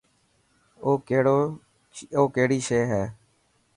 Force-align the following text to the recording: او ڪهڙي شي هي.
او 2.17 2.21
ڪهڙي 2.35 2.59
شي 2.67 2.81
هي. 2.91 3.03